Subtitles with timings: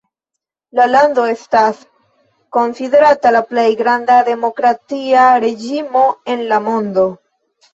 [0.77, 1.83] La lando estas
[2.57, 7.07] konsiderata la plej granda demokratia reĝimo en la mondo.